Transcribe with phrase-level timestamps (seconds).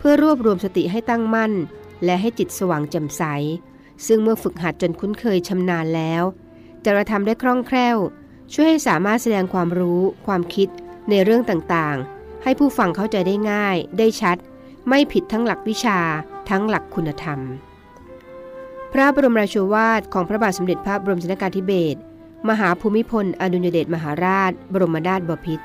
[0.00, 1.52] เพื่อรวบรวมสติให้ตั้งมั่น
[2.04, 3.22] และให้จิตสว่างแจ่มใส
[4.06, 6.22] ซึ่งเมื่อฝึกหัดจนคุ้นเคยชำนาญแล้ว
[6.84, 7.96] จะกระทำได้คล่องแคล่ว
[8.52, 10.68] ช่วยให้สามารถแสดงความรู้ ความคิด
[11.10, 14.36] ในเรื่องต่างๆ ให้ผู้ฟังเข้าใจได้ง่าย ได้ชัด
[14.88, 15.98] ไม่ผิดทั้งหลักวิชา
[16.50, 17.38] ทั้งหลักคุณธรรม
[18.92, 21.98] พระบรมราชวาทของพระบาทสมเด็จพระบรมชนกาธิเบศร
[22.48, 25.64] มหาภูมิพล อดุลยเดชมหาราช บรมนาถบพิตร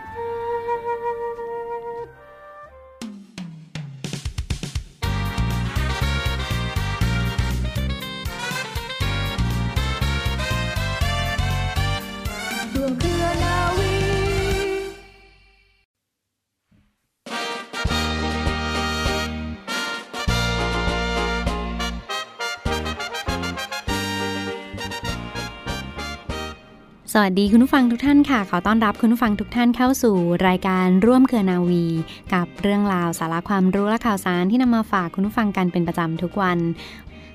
[27.27, 30.15] วัสดีคุณผู้ฟังทุกท่านค่ะ ขอต้อนรับคุณผู้ฟังทุกท่านเข้าสู่
[30.47, 31.85] รายการร่วมเครือนาวี
[32.33, 36.57] กับเรื่องราวสาระความรู้และข่าวสารที่นำมาฝากคุณผู้ฟังกันเป็นประจำทุกวัน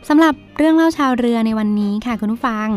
[0.09, 2.69] สำหรับเรื่องเล่าชาวเรือในวันนี้ค่ะคุณผู้ฟัง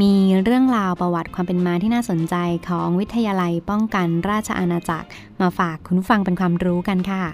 [0.00, 2.34] มีเรื่องราวประวัติความเป็นมาที่น่าสนใจ
[2.68, 5.08] ของวิทยาลัยป้องกันราชอาณาจักร
[5.40, 7.24] มาฝากคุณผู้ฟังเป็นความรู้กันค่ะ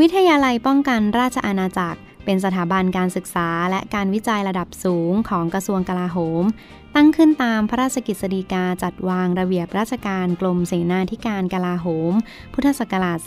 [0.00, 6.44] วิทยาลัยป้องกันราชอาณาจักร เป็นสถาบันการศึกษาและการวิจัยระดับสูงของกระทรวงกลาโหม
[6.94, 12.12] ตั้งขึ้นตามพระราชกิจสีกาจัดวางระเบียบราชการกรมเสนาธิการกลาโหม
[12.54, 13.18] พุทธศักราช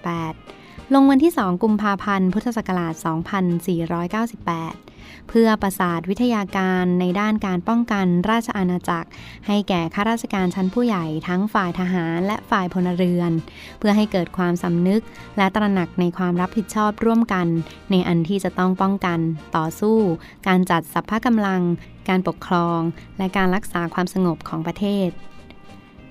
[0.00, 4.85] 2498 ลงวันที่ 2 กุมภาพันธ์ พุทธศักราช 2498
[5.28, 9.08] เพื่อประสาทวิทยาการในด้านการป้องกันราชอาณาจักร
[9.46, 13.32] ให้แก่ข้าราชการชั้นผู้ใหญ่ทั้งฝ่ายทหารและฝ่ายพลเรือน
[13.78, 15.02] เพื่อให้เกิดความสำนึก
[15.36, 17.46] และตระหนักในความรับผิดชอบร่วมกัน
[17.90, 19.18] ในอันที่จะต้องป้องกัน
[19.56, 19.98] ต่อสู้
[20.46, 21.62] การจัดสัพพะกำลัง
[22.08, 22.80] การปกครอง
[23.18, 25.10] และการรักษาความสงบของประเทศ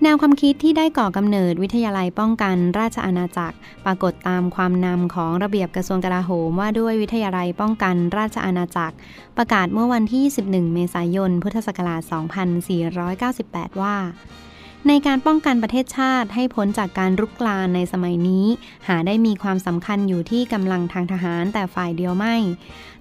[0.07, 3.55] แนวความคิดที่ได้ก่อกำเนิดวิทยาลัยป้องกันราชอาณาจักร
[3.85, 8.95] ปรากฏตามความนำของระเบียบกระทรวงกลาโหมว่าด้วยวิทยาลัยป้องกันราชอาณาจักร
[9.37, 12.01] ประกาศเมื่อวันที่ 11 เมษายน พุทธศักราช
[13.11, 13.95] 2498 ว่า
[14.89, 18.45] ในการป้องกันประเทศชาติให้พ้นจากการรุกรานในสมัยนี้
[18.87, 22.35] หาได้มีความสำคัญอยู่ที่กำลังทางทหารแต่ฝ่ายเดียวไม่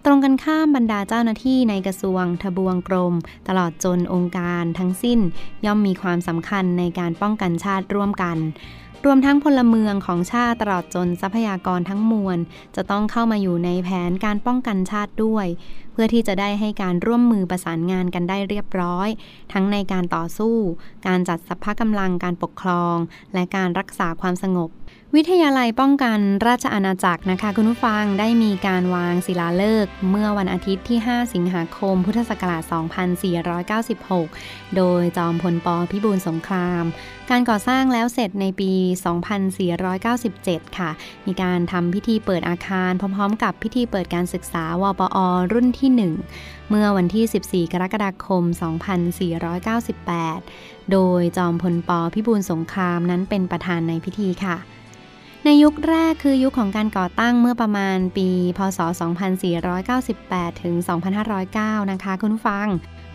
[0.05, 3.15] ตรงกันข้ามบรรดาเจ้าหน้าที่ในกระทรวง ทบวงกรม
[3.49, 5.21] ตลอดจนองค์การทั้งสิ้น
[5.67, 8.39] ย่อมมีความสำคัญในการป้องกันชาติร่วมกัน
[9.05, 12.39] รวมทั้งพลเมืองของชาติตลอดจนทรัพยากรทั้งมวล
[12.77, 15.47] จะต้องเข้ามาอยู่ในแผนการป้องกันชาติด้วย
[15.94, 19.09] เพื่อที่จะได้ให้การร่วมมือประสานงานกันได้เรียบร้อย
[19.53, 20.56] ทั้งในการต่อสู้
[21.06, 22.97] การจัดสภาพกำลังการปกครอง
[23.34, 24.71] และการรักษาความสงบ
[25.19, 32.62] วิทยาลัยป้องกันราชอาณาจักรนะคะ คุณผู้ฟังได้มีการวางศิลาฤกษ์เมื่อวันอาทิตย์ที่ 5 สิงหาคม พุทธศักราช
[34.09, 36.84] 2496 โดยจอมพลปพิบูลสงคราม
[37.31, 38.72] การก่อสร้างแล้วเสร็จในปี
[39.94, 40.91] 2497 ค่ะ
[41.27, 45.19] มีการทำพิธีเปิดอาคาร พร้อมๆ กับพิธีเปิดการศึกษาวปอ
[45.53, 45.91] รุ่นที่
[46.31, 48.43] 1 เมื่อวันที่ 14 กรกฎาคม
[50.12, 54.59] 2498 โดยจอมพลปพิบูลสงครามนั้นเป็นประธานในพิธีค่ะ
[55.47, 58.28] ในยุคแรกคือยุคของการก่อตั้งเมื่อประมาณปี
[58.59, 58.78] พศ
[59.71, 60.75] 2498 ถึง
[61.32, 62.66] 2509 นะคะคุณฟัง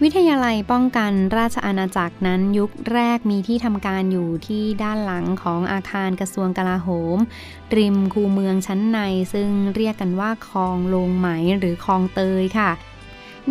[0.03, 7.18] วิทยาลัยป้องกันราชอาณาจักรนั้นยุคแรกมีที่ทำการอยู่ที่ด้านหลังของอาคารกระทรวงกลาโหม
[7.78, 9.00] ริมคูเมืองชั้นใน
[9.34, 11.28] ซึ่งเรียกกันว่าคลองลงไหม
[11.59, 12.72] หรือคลองเตยค่ะ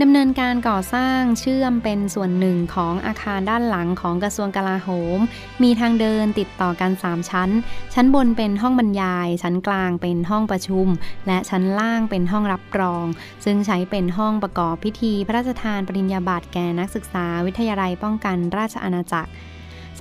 [0.03, 5.19] ดำเนินการก่อสร้างเชื่อมเป็นส่วนหนึ่งของอาคารด้านหลังของกระทรวงกลาโหม
[5.63, 7.51] มีทางเดินติดต่อกัน 3 ชั้น
[7.95, 10.87] ชั้นบนเป็นห้องบรรยาย ชั้นกลางเป็นห้องประชุม
[11.27, 13.07] และชั้นล่างเป็นห้องรับรอง
[13.45, 19.31] ซึ่งใช้เป็นห้องประกอบพิธีพระราชทานปริญญาบัตรแก่นักศึกษาวิทยาลัยป้องกันราชอาณาจักร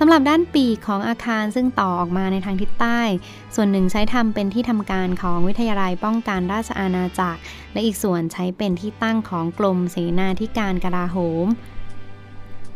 [0.00, 3.00] สำหรับด้านปีกของอาคารซึ่งต่อออกมาในทางทิศใต้
[3.54, 7.40] ส่วนหนึ่งใช้ทำเป็นที่ทำการของวิทยาลัยป้องกันราชอาณาจักร
[7.72, 11.46] และอีกส่วนใช้เป็นที่ตั้งของกรมเสนาธิการกลาโหม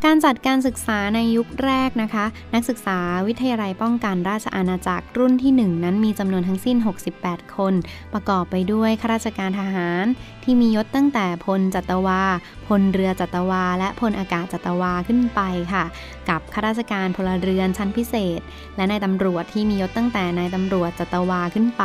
[0.04, 2.24] การจัดการศึกษาในยุคแรกนะคะ
[2.54, 6.76] นักศึกษาวิทยาลัยป้องกันราชอาณาจักรรุ่นที่ 1 นั้นมีจำนวนทั้งสิ้น
[7.16, 7.74] 68 คน
[8.12, 10.04] ประกอบไปด้วยข้าราชการทหาร
[10.44, 12.22] ที่มียศตั้งแต่พลจัตวา
[12.68, 15.40] พลเรือจัตวา และพลอากาศจัตวาขึ้นไป
[15.72, 15.84] ค่ะ
[16.28, 18.40] กับข้าราชการพลเรือนชั้นพิเศษ
[18.76, 21.84] และนายตำรวจที่มียศตั้งแต่นายตำรวจจัตวาขึ้นไป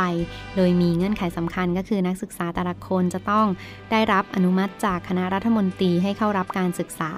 [0.56, 3.46] โดยมีเงื่อนไขสำคัญก็คือนักศึกษาแต่ละคนจะต้อง
[3.90, 7.12] ได้รับอนุมัติจากคณะรัฐมนตรีให้เข้ารับการศึกษา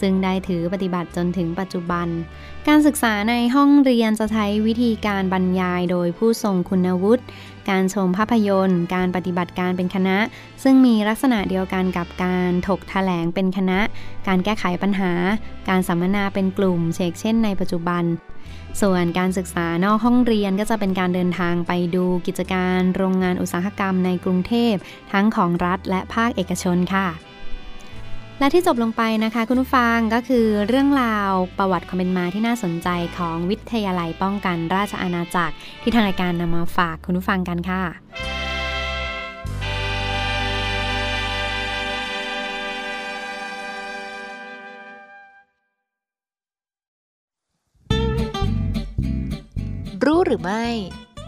[0.00, 2.08] ซึ่งได้ถือปฏิบัติจนถึงปัจจุบัน
[2.68, 7.24] การศึกษาในห้องเรียนจะใช้วิธีการบรรยายโดยผู้ทรงคุณวุฒิ
[7.70, 10.16] การชมภาพยนตร์ การปฏิบัติการเป็นคณะ
[10.62, 13.78] ซึ่งมีลักษณะเดียวกันกับการถกแถลงเป็นคณะ
[14.26, 15.12] การแก้ไขปัญหา
[15.68, 18.04] การสัมมนาเป็นกลุ่มเชกเช่นในปัจจุบัน
[18.82, 24.74] ส่วนการศึกษานอกห้องเรียนก็จะเป็นการเดินทางไปดูกิจการโรงงานอุตสาหกรรมในกรุงเทพ
[25.12, 27.08] ทั้งของรัฐและภาคเอกชนค่ะ
[28.38, 32.88] และที่จบลงไปนะคะ คุณผู้ฟังก็คือเรื่องราวประวัติความเป็นมาที่น่าสนใจ
[33.18, 37.82] ของวิทยาลัยป้องกันราชอาณาจักร ที่ทางรายการนำมาฝากคุณผู้ฟังกันค่ะ
[50.04, 50.64] รู้หรือไม่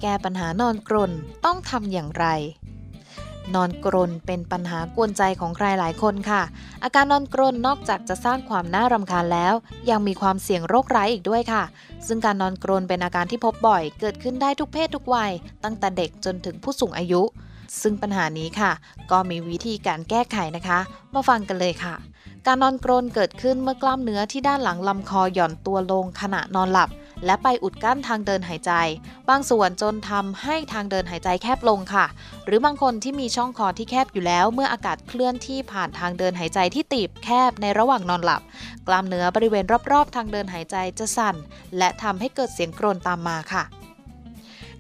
[0.01, 1.13] แก้ปัญหานอนกรน
[1.45, 2.27] ต้องทำอย่างไร
[3.55, 6.43] นอนกรนเป็นปัญหากวนใจของใครหลายคนค่ะ
[6.83, 9.55] อาการนอนกรนนอกจากจะสร้างความน่ารำคาญแล้ว
[9.91, 11.63] ยังมีความเสี่ยงโรคร้ายอีกด้วยค่ะ
[12.07, 15.33] ซึ่งการนอนกรนเป็นอาการที่พบบ่อย เกิดขึ้นได้ทุกเพศทุกวัย
[15.65, 17.23] ตั้งแต่เด็กจนถึงผู้สูงอายุ
[17.83, 18.73] ซึ่งปัญหานี้ค่ะ
[19.11, 20.79] ก็มีวิธีการแก้ไขนะคะ
[21.15, 21.95] มาฟังกันเลยค่ะ
[22.47, 26.89] การนอนกรนเกิดขึ้นเมื่อกล้ามเนื้อที่ด้านหลังลำคอหย่อนตัวลงขณะนอนหลับ
[27.25, 28.73] และไปอุดกั้นทางเดินหายใจ
[29.29, 32.07] บางส่วนจนทำให้ทางเดินหายใจแคบลงค่ะ
[32.47, 38.43] หรือบางคนที่มีช่องคอที่แคบอยู่แล้ว เมื่ออากาศเคลื่อนที่ผ่านทางเดินหายใจที่ตีบแคบในระหว่างนอนหลับ
[38.87, 41.37] กล้ามเนื้อบริเวณรอบๆ ทางเดินหายใจจะสั่น
[41.79, 43.65] และทำให้เกิดเสียงกรนตามมาค่ะ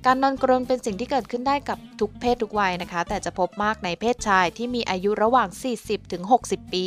[0.08, 5.48] การนอนกรนเป็นสิ่งที่เกิดขึ้นได้กับทุกเพศทุกวัยนะคะ แต่จะพบมากในเพศชายที่มีอายุระหว่าง
[5.80, 6.84] 40 ถึง 60 ปี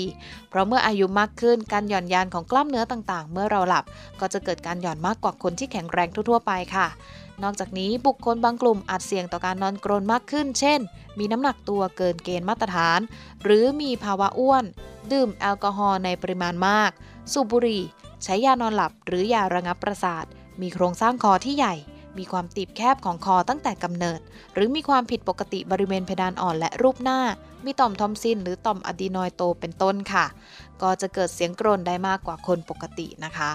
[0.49, 3.85] เพราะเมื่ออายุมากขึ้นการหย่อนยานของกล้ามเนื้อต่างๆ เมื่อเราหลับ
[4.19, 6.87] ก็จะเกิดการหย่อนมากกว่าคนที่แข็งแรงทั่วๆไปค่ะ
[7.43, 10.79] นอกจากนี้บุคคลบางกลุ่มอาจเสี่ยงต่อการนอนกรนมากขึ้น เช่น
[11.19, 12.99] มีน้ำหนักตัวเกินเกณฑ์มาตรฐาน
[13.43, 14.65] หรือมีภาวะอ้วน
[15.11, 16.91] ดื่มแอลกอฮอล์ในปริมาณมาก
[17.31, 17.83] สูบบุหรี่
[18.23, 20.25] ใช้ยานอนหลับ หรือยาระงับประสาท
[20.61, 21.75] มีโครงสร้างคอที่ใหญ่
[22.17, 24.19] มีความตีบแคบของคอตั้งแต่กำเนิด
[24.53, 27.19] หรือมีความผิดปกติบริเวณเพดานอ่อนและรูปหน้า
[27.65, 30.25] มีต่อมทอมซินหรือต่อมอะดีนอยโตเป็นต้นค่ะ
[30.81, 33.51] ก็จะเกิดเสียงกรนได้มากกว่าคนปกตินะคะ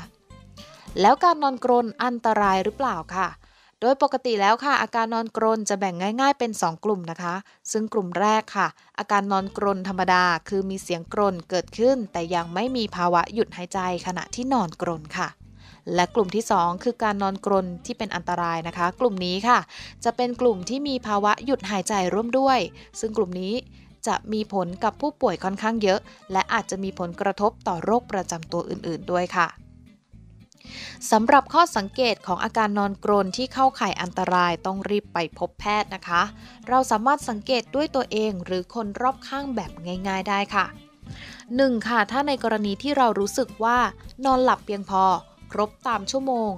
[1.00, 3.28] แล้วการนอนกรนอันตรายหรือเปล่าค่ะ
[3.80, 7.34] โดยปกติแล้วค่ะ อาการนอนกรนจะแบ่งง่าย ๆ เป็น 2 กลุ่มนะคะ
[7.72, 8.68] ซึ่งกลุ่มแรกค่ะ
[8.98, 15.28] อาการนอนกรนธรรมดา คือมีเสียงกรนเกิดขึ้น แต่ยังไม่มีภาวะหยุดหายใจขณะที่นอนกรนค่ะ
[15.94, 19.58] และกลุ่มที่ 2 คือการนอนกรนที่เป็นอันตรายนะคะ กลุ่มนี้ค่ะ
[20.04, 22.58] จะเป็นกลุ่มที่มีภาวะหยุดหายใจร่วมด้วย
[23.00, 23.54] ซึ่งกลุ่มนี้
[24.06, 26.00] จะมีผลกับผู้ป่วยค่อนข้างเยอะ
[26.32, 29.48] และอาจจะมีผลกระทบต่อโรคประจำตัวอื่น ๆ ด้วยค่ะ
[31.10, 36.22] สำหรับข้อสังเกตของอาการนอนกรนที่เข้าข่ายอันตรายต้องรีบไปพบแพทย์นะคะ
[36.69, 39.70] เราสามารถสังเกตด้วยตัวเองหรือคนรอบข้างแบบ
[40.08, 40.66] ง่าย ๆ ได้ค่ะ
[41.26, 41.88] 1.
[41.88, 43.78] ค่ะ ถ้าในกรณีที่เรารู้สึกว่า
[44.25, 45.04] นอนหลับเพียงพอ
[45.52, 46.50] ครบตามชั่วโมง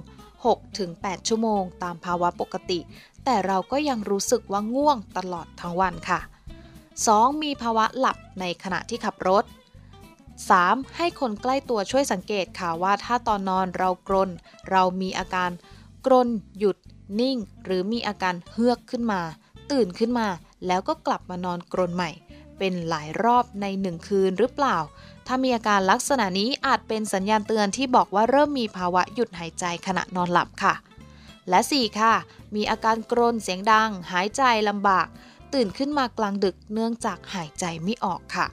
[0.57, 2.79] 6-8 ชั่วโมง ตามภาวะปกติ
[3.25, 6.19] แต่เราก็ยังรู้สึกว่าง่วงตลอดทั้งวันค่ะ
[6.81, 7.43] 2.
[7.43, 9.43] มีภาวะหลับในขณะที่ขับรถ
[10.39, 10.95] 3.
[10.95, 14.29] ให้คนใกล้ตัวช่วยสังเกตค่ะว่าถ้าตอนนอนเรากรน
[14.69, 15.51] เรามีอาการ
[16.05, 16.77] กรน หยุด
[17.19, 19.21] นิ่ง หรือมีอาการเฮือกขึ้นมา
[19.71, 20.27] ตื่นขึ้นมา
[20.67, 22.11] แล้วก็กลับมานอนกรนใหม่
[22.57, 24.77] เป็นหลายรอบในหนึ่งคืนหรือเปล่า
[25.27, 30.73] ถ้ามีอาการลักษณะนี้อาจเป็นสัญญาณเตือนที่บอกว่าเริ่มมีภาวะหยุดหายใจขณะนอนหลับค่ะ
[31.49, 32.13] และ 4 ค่ะ
[32.55, 35.07] มีอาการกรนเสียงดัง หายใจลำบาก
[35.53, 38.47] ตื่นขึ้นมากลางดึกเนื่องจากหายใจไม่ออกค่ะ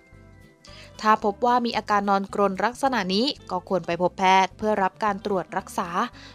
[1.00, 5.88] ถ้าพบว่ามีอาการนอนกรนลักษณะนี้ก็ควรไปพบแพทย์เพื่อรับการตรวจรักษา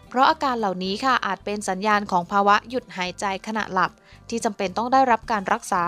[0.07, 3.91] เพราะอาการเหล่านี้ค่ะอาจเป็นสัญญาณของภาวะหยุดหายใจขณะหลับ
[4.31, 5.83] ที่จำเป็นต้องได้รับการรักษา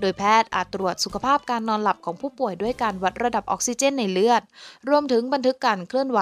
[0.00, 4.42] โดยแพทย์อาจตรวจสุขภาพการนอนหลับของผู้ป่วยด้วยการวัดระดับออกซิเจนในเลือด
[4.88, 6.20] รวมถึงบันทึกการเคลื่อนไหว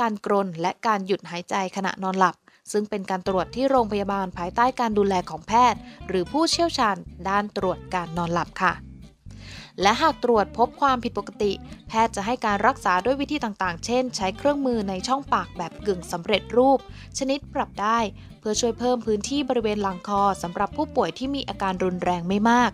[0.00, 2.34] การกรน และการหยุดหายใจขณะนอนหลับ
[2.72, 6.96] ซึ่งเป็นการตรวจที่โรงพยาบาลภายใต้การดูแลของแพทย์ หรือผู้เชี่ยวชาญ
[7.28, 8.72] ด้านตรวจการนอนหลับค่ะ
[9.82, 11.52] และหากตรวจพบความผิดปกติ
[11.88, 16.78] แพทย์จะให้การรักษาด้วยวิธีต่างๆ เช่น ใช้เครื่องมือในช่องปากแบบกึ่งสำเร็จรูป
[17.18, 17.98] ชนิดปรับได้
[18.40, 22.70] เพื่อช่วยเพิ่มพื้นที่บริเวณหลังคอสำหรับผู้ป่วยที่มีอาการรุนแรงไม่มาก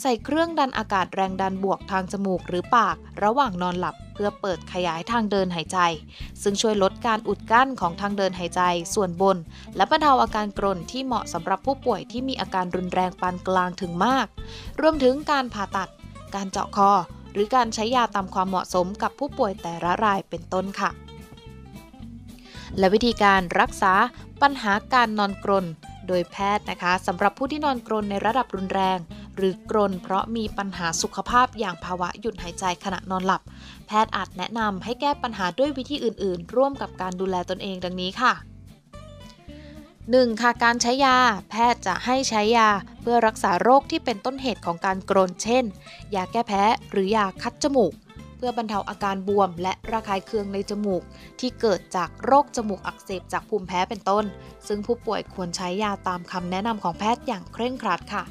[0.00, 5.78] ใส่เครื่องดันอากาศแรงดันบวกทางจมูกหรือปาก ระหว่างนอนหลับ เพื่อเปิดขยายทางเดินหายใจ
[6.42, 8.62] ซึ่งช่วยลดการอุดกั้นของทางเดินหายใจ
[8.94, 9.36] ส่วนบน
[9.76, 14.26] และบรรเทาอาการกรนที่เหมาะสำหรับผู้ป่วยที่มีอาการรุนแรงปานกลางถึงมาก
[14.80, 15.90] รวมถึงการผ่าตัด
[16.34, 16.90] การเจาะคอ
[17.32, 20.90] หรือการใช้ยาตามความเหมาะสมกับผู้ป่วยแต่ละรายเป็นต้นค่ะ
[22.78, 23.92] และวิธีการรักษา
[24.42, 25.66] ปัญหาการนอนกรน
[26.06, 28.98] โดยแพทย์นะคะสำหรับผู้ที่นอนกรนในระดับรุนแรง
[29.36, 33.42] หรือกรนเพราะมีปัญหาสุขภาพอย่างภาวะหยุดหายใจขณะนอนหลับ
[33.86, 38.32] แพทย์อาจแนะนำให้แก้ปัญหาด้วยวิธีอื่น ๆ ร่วมกับการดูแลตนเองดังนี้ค่ะ
[40.08, 40.40] 1.
[40.40, 41.16] ค่ะการใช้ยา
[41.50, 42.68] แพทย์จะให้ใช้ยา
[43.00, 45.64] เพื่อรักษาโรคที่เป็นต้นเหตุของการกรนเช่น
[46.14, 47.92] ยาแก้แพ้หรือยาคัดจมูก
[48.36, 51.02] เพื่อบรรเทาอาการบวม และระคายเคืองในจมูก
[51.40, 54.24] ที่เกิดจากโรคจมูกอักเสบจากภูมิแพ้เป็นต้น
[54.68, 58.24] ซึ่งผู้ป่วยควรใช้ยาตามคำแนะนำของแพทย์อย่างเคร่งครัดค่ะ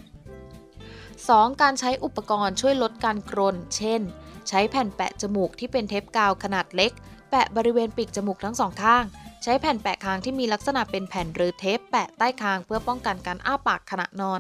[0.77, 1.61] 2.
[1.61, 4.01] การใช้อุปกรณ์ช่วยลดการกรน เช่น
[4.47, 6.91] ใช้แผ่นแปะจมูกที่เป็นเทปกาวขนาดเล็ก
[7.29, 9.03] แปะบริเวณปีกจมูกทั้งสองข้าง
[9.43, 14.39] ใช้แผ่นแปะคางที่มีลักษณะเป็นแผ่นหรือเทปแปะใต้คางเพื่อป้องกันการอ้าปากขณะนอน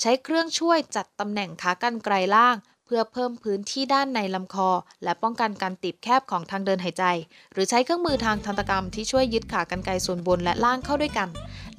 [0.00, 4.70] ใช้เครื่องช่วยจัดตำแหน่งขากรรไกรล่าง เพื่อเพิ่มพื้นที่ด้านในลำคอ
[5.04, 7.04] และป้องกันการตีบแคบของทางเดินหายใจ
[7.52, 11.28] หรือใช้เครื่องมือทางทันตกรรมที่ช่วยยึดขากรรไกรส่วนบนและล่างเข้าด้วยกัน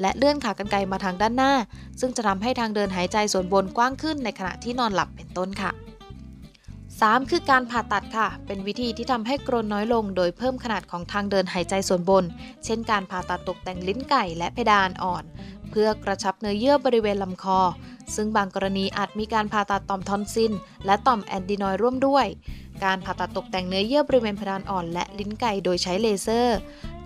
[0.01, 1.53] และเลื่อนขากรรไกรมาทางด้านหน้า
[1.99, 5.71] ซึ่งจะทำให้ทางเดินหายใจส่วนบนกว้างขึ้นในขณะที่นอนหลับเป็นต้นค่ะ
[7.11, 7.31] 3.
[7.31, 12.23] คือการผ่าตัดค่ะ เป็นวิธีที่ทำให้กรนน้อยลง โดยเพิ่มขนาดของทางเดินหายใจส่วนบน
[12.65, 15.23] เช่นการผ่าตัดตกแต่งลิ้นไก่และเพดานอ่อน
[15.69, 17.59] เพื่อกระชับเนื้อเยื่อบริเวณลำคอ
[18.15, 20.53] ซึ่งบางกรณีอาจมีการผ่าตัดต่อมทอนซิล
[20.85, 22.25] และต่อม adenoid ร่วมด้วย
[22.83, 26.57] การผ่าตัดตกแต่งเนื้อเยื่อบริเวณเพดานอ่อนและลิ้นไก่โดยใช้เลเซอร์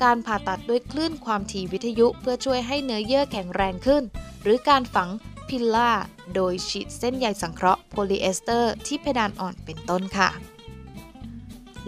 [0.04, 4.04] การผ่าตัดด้วยคลื่นความถี่วิทยุ เพื่อช่วยให้เนื้อเยื่อแข็งแรงขึ้น
[4.44, 5.10] หรือการฝัง
[5.50, 5.92] pillar
[6.36, 10.30] โดยฉีดเส้นใยสังเคราะห์โพลีเอสเตอร์ที่เพดานอ่อนเป็นต้นค่ะ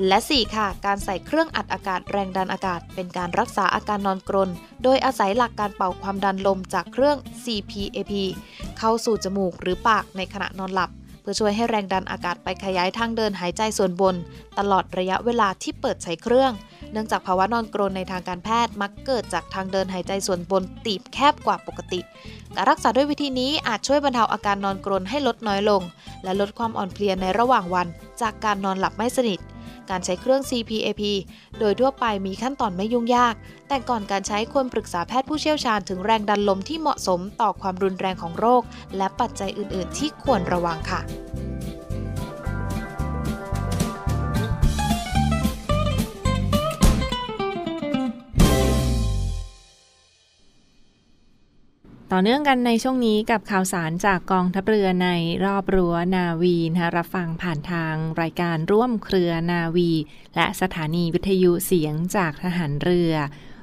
[0.07, 4.49] และ 4 ค่ะ การใส่เครื่องอัดอากาศแรงดันอากาศ เป็นการรักษาอาการนอนกรน
[4.83, 8.13] โดยอาศัยหลักการเป่าความดันลมจากเครื่อง CPAP
[8.79, 10.89] เข้าสู่จมูกหรือปากในขณะนอนหลับ
[11.21, 14.15] เพื่อช่วยให้แรงดันอากาศไปขยายทางเดินหายใจส่วนบน
[14.59, 16.51] ตลอดระยะเวลาที่เปิดใช้เครื่อง
[16.91, 21.99] เนื่องจากภาวะนอนกรนในทางการแพทย์มักเกิดจากทางเดินหายใจส่วนบนตีบแคบกว่าปกติ
[22.55, 25.81] การรักษาด้วยวิธีนี้อาจช่วยบรรเทาอาการนอนกรนให้ลดน้อยลง
[26.23, 27.87] และลดความอ่อนเพลียในระหว่างวัน
[28.21, 29.39] จากการนอนหลับไม่สนิท
[29.89, 31.01] การใช้เครื่อง CPAP
[31.59, 33.35] โดยทั่วไปมีขั้นตอนไม่ยุ่งยาก
[33.67, 38.61] แต่ก่อนการใช้ควรปรึกษาแพทย์ผู้เชี่ยวชาญถึงแรงดันลมที่เหมาะสมต่อความรุนแรงของโรค
[38.97, 41.01] และปัจจัยอื่น ๆ ที่ควรระวังค่ะ
[52.13, 55.09] ต่อเนื่องกันในช่วงนี้กับข่าวสารจากกองทัพเรือใน
[55.45, 59.91] รอบรั้วนาวีนะคะรับฟังผ่านทางรายการร่วมเครือนาวี
[60.35, 63.13] และสถานีวิทยุเสียงจากทหารเรือ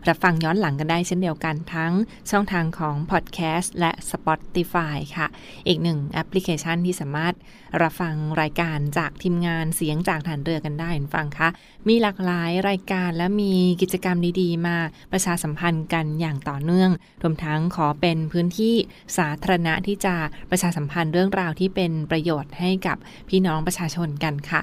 [0.08, 1.92] รับฟังย้อนหลังกันได้เช่นเดียวกันทั้ง
[2.30, 5.26] ช่องทางของพอดแคสต์และ Spotify ค่ะ
[5.68, 7.34] อีกหนึ่งแอปพลิเคชันที่สามารถ
[7.82, 11.48] รับฟังรายการจากทีมงานเสียงจากฐานเรือกันได้ฟังคะ
[11.88, 14.76] มีหลากหลายรายการและมีกิจกรรมดีๆ มา
[15.12, 16.90] ประชาสัมพันธ์กันอย่างต่อเนื่อง
[17.22, 18.74] รวมทั้งขอเป็นพื้นที่
[19.16, 20.14] สาธารณะที่จะ
[20.50, 22.96] ประชาสัมพันธ์เรื่องราวที่เป็นประโยชน์ให้กับ
[23.28, 24.62] พี่น้องประชาชนกันค่ะ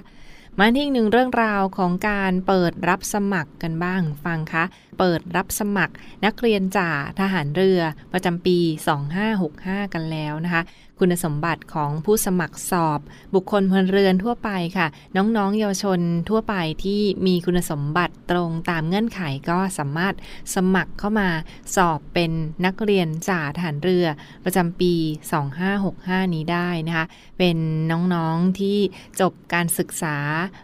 [0.59, 4.63] มาที่อีกหนึ่งเรื่องราวของการเปิดรับสมัครกันบ้างฟังคะ
[4.97, 5.93] เปิดรับสมัคร
[6.25, 7.79] นักเรียนจ่าทหารเรือ
[8.13, 8.57] ประจำปี
[9.25, 10.63] 2565 กันแล้วนะคะ
[11.00, 13.00] คุณสมบัติของผู้สมัครสอบ
[13.33, 20.15] บุคคลพลเรือนทั่วไปค่ะ น้องๆ เยาวชนทั่วไปที่มีคุณสมบัติตรงตามเงื่อนไขก็สามารถ
[20.55, 21.29] สมัครเข้ามา
[21.75, 22.31] สอบเป็น
[22.65, 24.05] นักเรียนจ่าทหารเรือ
[24.45, 24.93] ประจำปี
[25.63, 27.05] 2565 นี้ได้นะคะ
[27.39, 27.57] เป็น
[27.91, 28.77] น้องๆที่
[29.21, 30.17] จบการศึกษา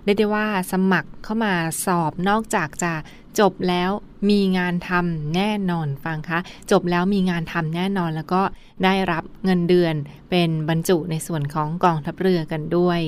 [0.04, 1.54] เรียกได้ว่าสมัครเข้ามา
[1.86, 2.94] สอบนอกจากจะ
[3.40, 3.92] จบแล้ว
[4.30, 6.40] มีงานทำแน่นอนฟังคะ
[6.72, 8.42] จบแล้วมีงานทำแน่นอนแล้วก็
[8.84, 9.96] ได้รับเงินเดือน
[10.30, 13.00] เป็นบรรจุในส่วนของกองทัพเรือกันด้วย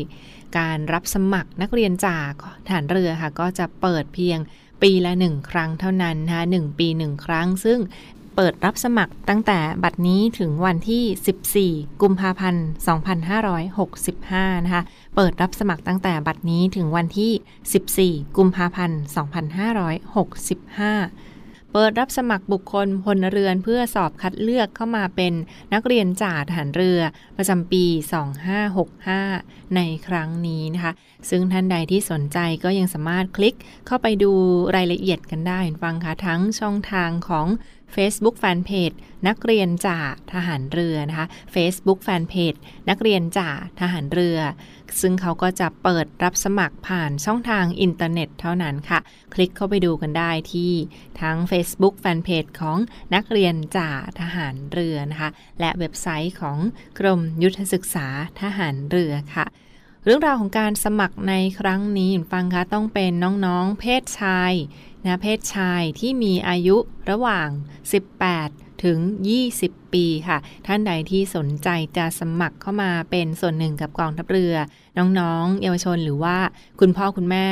[0.59, 2.31] การรับสมัครนักเรียนจาก
[2.69, 4.39] ฐานเรือค่ะก็จะเปิดเพียง
[4.81, 7.79] ปีละหนึ่งครั้งเท่านั้นนะคะหนึ่งปีหนึ่งครั้ง ซึ่ง
[8.45, 12.65] ปิดรับสมัครตั้งแต่บัดนี้ถึงวันที่ 14 กุมภาพันธ์
[13.85, 14.83] 2565 นะคะ
[15.15, 18.99] เปิดรับสมัครตั้งแต่บัดนี้ถึงวันที่ 14 กุมภาพันธ์
[21.01, 21.31] 2565
[21.73, 25.33] เปิดรับสมัครบุคคลพลเรือนเพื่อสอบคัดเลือกเข้ามาเป็น
[25.73, 26.99] นักเรียนจ่าทหารเรือ
[27.37, 27.85] ประจำปี
[28.55, 30.93] 2565 ในครั้งนี้นะคะ
[31.29, 33.55] ซึ่งท่านใดที่สนใจก็ยังสามารถคลิก
[33.87, 34.31] เข้าไปดู
[34.75, 37.47] รายละเอียดกันได้ฟังค่ะทั้งช่องทางของ
[37.95, 38.95] Facebook Fanpage
[39.27, 39.99] นักเรียนจ่า
[40.33, 44.39] ทหารเรือนะคะ Facebook Fanpage นักเรียนจ่าทหารเรือ
[45.01, 48.99] ซึ่งเขาก็จะเปิดรับสมัครผ่านช่องทางอินเทอร์เน็ตเท่านั้นค่ะ
[49.33, 50.73] คลิกเข้าไปดูกันได้ที่
[51.21, 52.77] ทั้ง Facebook Fanpage ของ
[53.15, 55.29] นักเรียนจ่าทหารเรือนะคะ
[55.59, 56.57] และเว็บไซต์ของ
[56.99, 58.07] กรมยุทธศึกษา
[58.41, 59.45] ทหารเรือค่ะ
[60.05, 63.11] เรื่องราวของการสมัครในครั้งนี้ฟังคะต้องเป็น
[63.45, 64.53] น้องๆ เพศชาย
[65.05, 66.77] นะเพศชายที่มีอายุ
[67.09, 67.49] ระหว่าง
[68.15, 68.99] 18 ถึง
[69.45, 74.55] 20 ปีค่ะ ท่านใดที่สนใจจะสมัครเข้ามาเป็นส่วนหนึ่งกับกองทัพเรือ
[74.97, 76.37] น้องๆ เยาวชนหรือว่า
[76.79, 77.47] คุณพ่อคุณแม่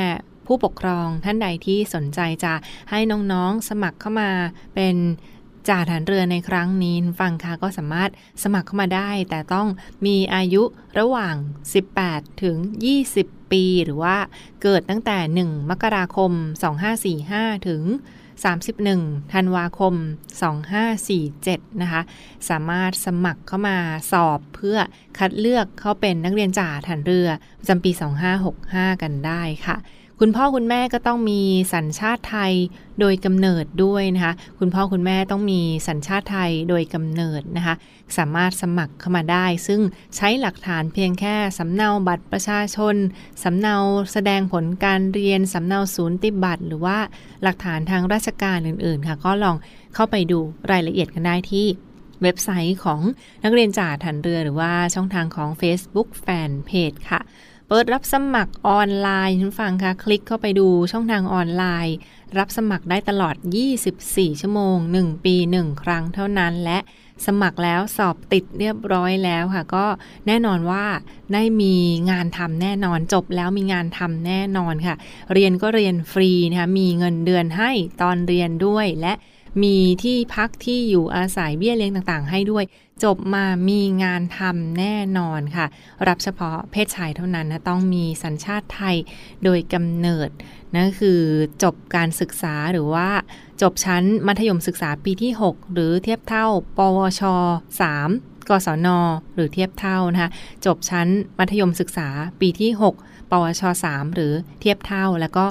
[0.46, 2.54] ผู้ปกครองท่านใดที่สนใจจะ
[2.90, 2.98] ให้
[3.32, 4.30] น้องๆสมัครเข้ามา
[4.74, 4.96] เป็น
[5.68, 8.10] จ่าฐานเรือในครั้งนี้ฟังค่ะก็สามารถ
[8.42, 9.68] สมัครเข้ามาได้ แต่ต้อง
[10.06, 10.62] มีอายุ
[10.98, 11.34] ระหว่าง
[11.88, 12.56] 18 ถึง
[13.04, 14.16] 20 ปี หรือว่า
[14.62, 16.32] เกิดตั้งแต่ 1 มกราคม
[17.00, 17.82] 2545 ถึง
[18.58, 19.94] 31 ธันวาคม
[21.08, 22.02] 2547 นะคะ
[22.48, 23.78] สามารถสมัครเข้ามา
[24.12, 24.78] สอบเพื่อ
[25.18, 27.28] คัดเลือกเข้าเป็นนักเรียนจ่าฐานเรือ
[27.60, 27.90] ประจำปี
[28.46, 29.76] 2565 กันได้ค่ะ
[30.22, 31.40] คุณพ่อคุณแม่ก็ต้องมี
[31.74, 32.52] สัญชาติไทย
[33.00, 37.74] โดยกำเนิดด้วยนะคะ คุณพ่อคุณแม่ต้องมีสัญชาติไทยโดยกำเนิดนะคะ
[38.16, 39.80] สามารถสมัครเข้ามาได้ ซึ่ง
[40.16, 42.96] ใช้หลักฐานเพียงแค่สำเนาบัตรประชาชน
[43.42, 43.76] สำเนา
[44.12, 46.98] แสดงผลการเรียน สำเนาศูนย์ติบัตร หรือว่า
[47.42, 49.56] หลักฐานทางราชการอื่นๆค่ะ ก็ลอง
[49.94, 50.38] เข้าไปดู
[50.70, 51.66] รายละเอียดกันได้ที่
[52.22, 53.00] เว็บไซต์ของ
[53.44, 57.20] นักเรียนจ่าถันเรือหรือว่าช่องทางของ Facebook Fanpage ค่ะ
[57.72, 61.96] เปิดรับสมัครออนไลน์คุณฟังคะคลิกเข้าไปดูช่องทางออนไลน์
[62.38, 63.36] รับสมัครได้ตลอด
[63.88, 66.78] 24 ชั่วโมง 1 ปี 1 ครั้งเท่านั้นและ
[67.26, 69.86] สมัครแล้วสอบติดเรียบร้อยแล้วค่ะ ก็
[70.26, 70.84] แน่นอนว่า
[71.32, 71.74] ได้มี
[72.10, 74.96] งานทำแน่นอนจบแล้วมีงานทำแน่นอนค่ะ
[75.32, 77.70] เรียนก็เรียนฟรีนะคะมีเงินเดือนให้
[78.02, 79.12] ตอนเรียนด้วยและ
[79.62, 82.64] มีที่พักที่อยู่อาศัยเบี้ยเลี้ยงต่างๆ ให้ด้วย
[83.04, 85.66] จบมามีงานทำแน่นอนค่ะ
[86.08, 88.96] รับเฉพาะเพศชายเท่านั้นนะต้องมีสัญชาติไทย
[89.44, 90.28] โดยกำเนิด
[90.74, 91.20] นั่นคือ
[91.62, 93.08] จบการศึกษาหรือว่า
[93.62, 96.46] จบชั้นมัธยมศึกษาปีที่ 6 หรือเทียบเท่า
[96.78, 97.22] ปวช
[97.86, 98.88] 3 กศน
[99.34, 100.30] หรือเทียบเท่านะคะ
[100.66, 102.08] จบชั้นมัธยมศึกษา
[102.40, 105.44] ปีที่ 6 ปวช 3 หรือเทียบเท่า แล้วก็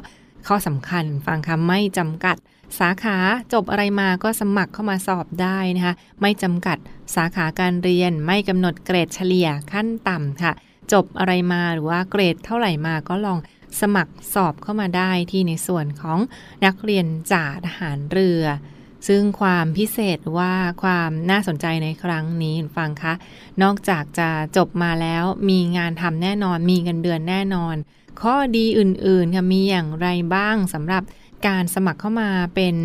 [0.47, 2.37] ข้อสำคัญฟังคำไม่จำกัด
[2.79, 3.17] สาขา
[3.53, 6.77] จบอะไรมาก็สมัครเข้ามาสอบได้นะคะไม่จำกัด
[7.15, 10.53] สาขาการเรียนไม่กำหนดเกรดเฉลี่ยขั้นต่ำค่ะ
[10.93, 13.39] จบอะไรมาหรือว่าเกรดเท่าไหร่มาก็ลอง
[13.81, 16.19] สมัครสอบเข้ามาได้ที่ในส่วนของ
[16.65, 18.43] นักเรียนจ่าทหารเรือ
[19.07, 23.13] ซึ่งความพิเศษว่าความน่าสนใจในครั้งนี้ฟังคะ
[23.63, 27.75] นอกจากจะจบมาแล้วมีงานทำแน่นอนมีเงินเดือนแน่นอน
[28.21, 31.03] ข้อดีอื่นๆค่ะมีอย่างไรบ้างสำหรับ
[31.47, 32.75] การสมัครเข้ามาเป็น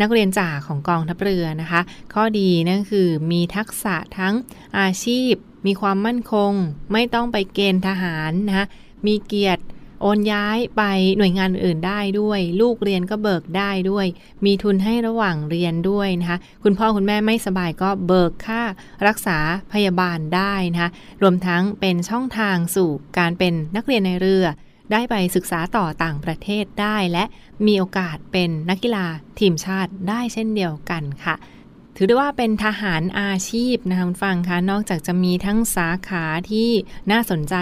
[0.00, 1.80] นักเรียนจ่าของกองทัพเรือนะคะ
[2.14, 4.34] ข้อดีนั่นคือมีทักษะทั้ง
[4.78, 5.32] อาชีพ
[5.66, 6.52] มีความมั่นคง
[6.92, 8.66] ไม่ต้องไปเกณฑ์ทหารนะคะ
[9.06, 9.64] มีเกียรติ
[10.02, 10.82] โอนย้ายไป
[11.18, 14.06] หน่วยงานอื่นได้ด้วย ลูกเรียนก็เบิกได้ด้วย
[14.44, 18.62] มีทุนให้ระหว่างเรียนด้วยนะคะคุณพ่อคุณแม่ไม่สบายก็เบิกค่า
[19.06, 19.38] รักษา
[19.72, 20.90] พยาบาลได้นะคะ
[21.22, 24.44] รวมทั้งเป็นช่องทางสู่การเป็นนักเรียนในเรือ
[24.92, 27.24] ได้ไปศึกษาต่อต่างประเทศได้ และ
[27.66, 29.06] มีโอกาสเป็นนักกีฬา
[29.38, 31.36] ทีมชาติได้เช่นเดียวกันค่ะ
[31.96, 36.70] ถือได้ว่าเป็นทหารอาชีพนะคะคุณฟังคะนอกจากจะมีทั้งสาขาที่
[37.10, 37.54] น่าสนใจ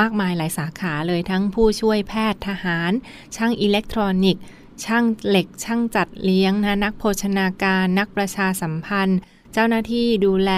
[0.00, 2.92] มากมายหลายสาขาเลยทั้งผู้ช่วยแพทย์ทหาร
[3.36, 4.42] ช่างอิเล็กทรอนิกส์
[4.84, 9.18] ช่างเหล็ก ช่างจัดเลี้ยงนะนักโภชนาการ นักประชาสัมพันธ์
[9.52, 10.52] เจ้าหน้าที่ดูแล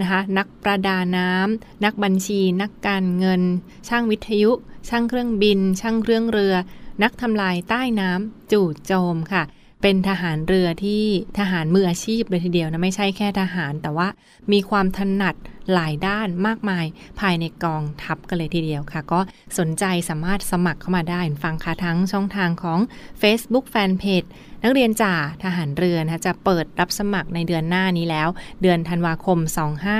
[0.00, 3.42] นะคะนักประดาน้ำนักบัญชี นักการเงิน
[3.88, 4.50] ช่างวิทยุ
[4.88, 6.54] ช่างเครื่องบิน ช่างเครื่องเรือ
[7.02, 9.42] นักทำลายใต้น้ำจู่โจมค่ะ
[9.82, 11.04] เป็นทหารเรือที่
[11.38, 14.08] ทหารมืออาชีพเลยทีเดียวนะไม่ใช่แค่ทหาร แต่ว่า
[14.52, 15.34] มีความถนัด
[15.72, 16.86] หลายด้านมากมาย
[17.20, 19.20] ภายในกองทัพกันเลยทีเดียวค่ะ ก็
[19.58, 22.78] สนใจสามารถสมัครเข้ามาได้ฟังค่ะทั้งช่องทางของ
[23.22, 24.28] Facebook Fanpage
[24.62, 28.28] นักเรียนจ่าทหารเรือนะจะเปิดรับสมัครในเดือนหน้านี้แล้ว
[28.62, 29.38] เดือนธันวาคม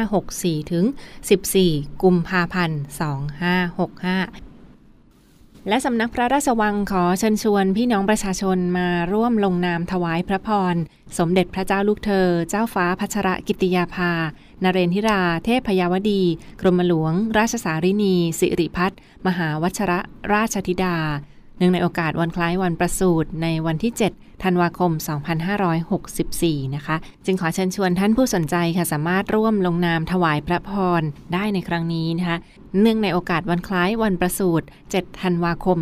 [0.05, 0.85] 2564 ถึง
[1.44, 4.54] 14 กุมภาพันธ์ 2565
[5.68, 10.74] และสำนักพระราชวังขอเชิญชวนพี่น้องประชาชนมาร่วมลงนามถวายพระพร
[11.18, 14.12] สมเด็จพระเจ้าลูกเธอ เจ้าฟ้าพัชรกิติยาภา
[14.64, 16.22] นเรนทิรา เทพพยาวดี
[16.61, 18.92] กรมหลวง ราชสารินี สิริพัฒ
[19.27, 20.00] มหาวัชระ
[20.33, 20.96] ราชธิดา
[21.59, 24.93] เนื่องในโอกาสวันคล้ายวันประสูติในวันที่ 7 ธันวาคม
[25.83, 31.03] 2564 นะคะ จึงขอเชิญชวนท่านผู้สนใจค่ะสามารถร่วมลงนามถวายพระพร
[31.35, 32.38] ได้ในครั้งนี้นะคะ
[32.81, 35.79] เนื่องในโอกาสวันคล้ายวันประสูติ7ธันวาคม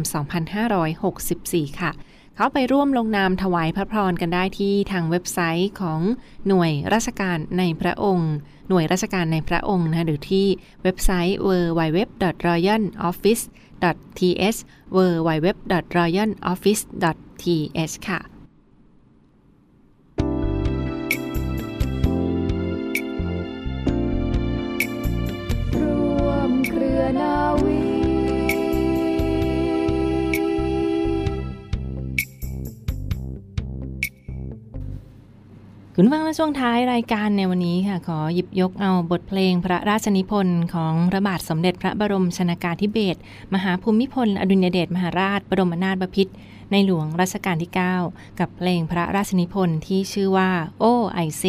[1.09, 1.93] 2564 ค่ะ
[2.37, 6.01] เขาไปร่วมลงนามถวายพระพรกันได้ที่ทางเว็บไซต์ของ
[6.49, 8.33] หน่วยราชการในพระองค์
[8.69, 10.47] หน่วยราชการในพระองค์นะหรือที่
[10.83, 11.39] เว็บไซต์
[13.83, 14.59] www.royaloffice.th
[14.97, 18.21] www.royaloffice.th ค่ะ
[25.75, 25.93] ร่
[26.27, 27.82] วมเครือนาวี
[35.97, 43.21] คุณฟังในช่วงท้ายรายการในวันนี้ค่ะ ขอหยิบยกเอาบทเพลงพระราชนิพนธ์ของพระบาทสมเด็จพระบรมชนากาธิเบศร
[43.55, 46.33] มหาภูมิพล อดุลยเดชมหาราช บรมนาถบพิตร
[46.71, 47.73] ในหลวงรัชกาลที่
[48.05, 51.45] 9 กับเพลงพระราชนิพนธ์ที่ชื่อว่าโอ้ไอเซ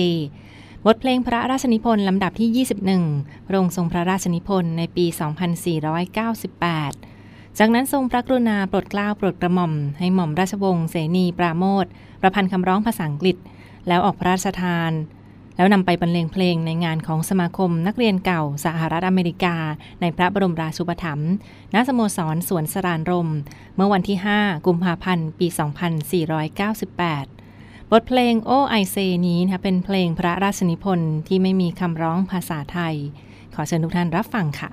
[0.85, 2.65] บทเพลงพระราชนิพนธ์ลำดับที่
[3.05, 5.05] 21พระองค์ทรงพระราชนิพนธ์ในปี
[6.71, 11.85] 2498 จากนั้นทรงพระกรุณาโปรดเกล้าโปรดกระหม่อม ให้หม่อมราชวงศ์เสนีปราโมท
[12.21, 13.37] ประพันธ์คำร้องภาษาอังกฤษ
[13.87, 14.91] แล้วออกพระราชทาน
[15.55, 19.55] แล้วนำไปบรรเลงเพลงในงานของสมาคมนักเรียนเก่าสหรัฐอเมริกา
[20.01, 21.31] ในพระบรมราชูปถัมภ์
[21.73, 23.29] ณสโมสรสวนสรานรม
[23.75, 25.47] เมื่อวันที่ 5 กุมภาพันธ์ ปี
[26.89, 28.95] 2498บทเพลงโอไอเซ
[29.27, 32.95] นี้นะเป็นเพลงพระราชนิพนธ์ที่ไม่มีคำร้องภาษาไทย
[33.55, 34.69] ขอเชิญทุกท่านรับฟังค่ะ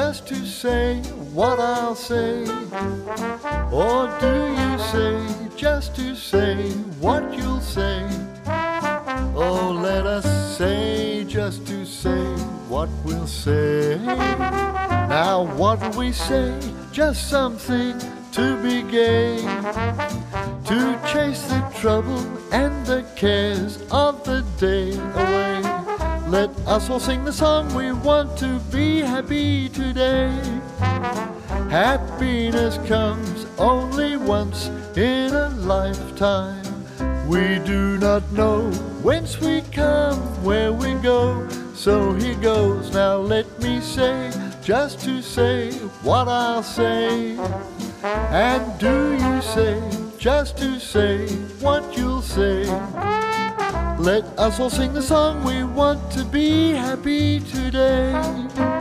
[0.00, 0.96] just to say
[1.34, 2.40] what I'll say.
[3.70, 5.14] Or do you say,
[5.56, 6.56] just to say
[7.04, 8.08] what you'll say?
[9.36, 12.24] Oh, let us say, just to say
[12.72, 13.98] what we'll say.
[15.18, 16.58] Now, what we say?
[16.92, 17.94] Just something
[18.32, 19.36] to be gay.
[20.70, 20.78] To
[21.12, 25.49] chase the trouble and the cares of the day away.
[26.30, 30.30] Let us all sing the song we want to be happy today.
[31.68, 36.62] Happiness comes only once in a lifetime.
[37.26, 38.70] We do not know
[39.02, 41.48] whence we come, where we go.
[41.74, 44.30] So here goes, now let me say,
[44.62, 45.72] just to say
[46.04, 47.36] what I'll say.
[48.04, 49.82] And do you say,
[50.16, 51.26] just to say
[51.58, 52.66] what you'll say?
[54.00, 58.79] Let us all sing the song we want to be happy today.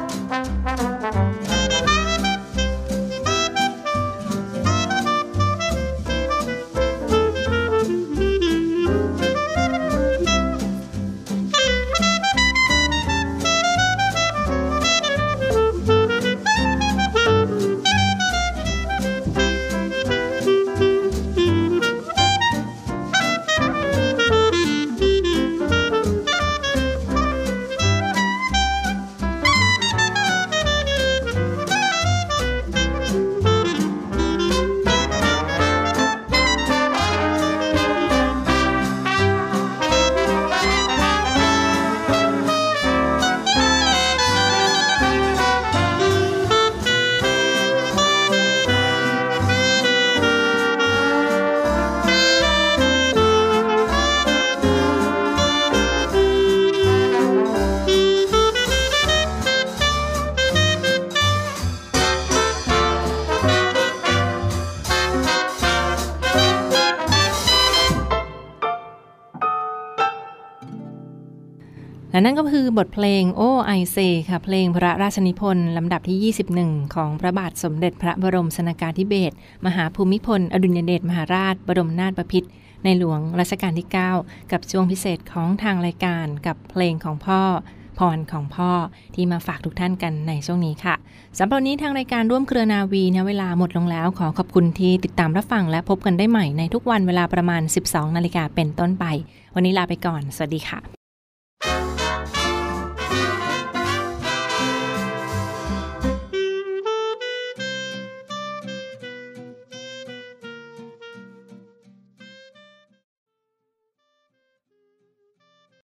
[72.12, 73.98] และนั่นก็คือบทเพลงโอ้ไอเซ
[74.30, 82.50] ค่ะ เพลงพระราชนิพนธ์ลำดับที่ 21 ของพระบาทสมเด็จพระบรมชนากาธิเบศรมหาภูมิพล อดุลยเดชมหาราช บรมนาถบพิตร
[82.84, 83.88] ในหลวงรัชกาลที่
[84.20, 87.42] 9 กับช่วงพิเศษของทางรายการกับเพลงของพ่อ
[88.00, 88.72] พรของพ่อ
[89.16, 90.96] ที่มาฝากทุกท่านกันในช่วงนี้ค่ะ
[91.38, 99.06] สำหรับนนี้ทางรายการร่วมเครือนาวีนะเวลาหมดลงแล้ว ขอขอบคุณที่ติดตามรับฟังและพบกันได้ใหม่ในทุกวันเวลาประมาณ 12 นาฬิกาเป็นต้นไป
[99.56, 100.99] วันนี้ลาไปก่อน สวัสดีค่ะ